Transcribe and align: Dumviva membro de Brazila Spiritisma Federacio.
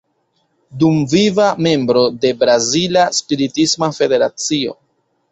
Dumviva 0.83 1.49
membro 1.65 2.01
de 2.23 2.31
Brazila 2.39 3.03
Spiritisma 3.19 3.91
Federacio. 3.99 4.75